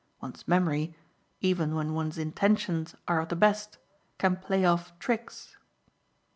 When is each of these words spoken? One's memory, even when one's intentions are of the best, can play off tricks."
One's 0.19 0.47
memory, 0.47 0.95
even 1.41 1.75
when 1.75 1.93
one's 1.93 2.17
intentions 2.17 2.95
are 3.07 3.19
of 3.21 3.29
the 3.29 3.35
best, 3.35 3.77
can 4.17 4.35
play 4.35 4.65
off 4.65 4.97
tricks." 4.97 5.57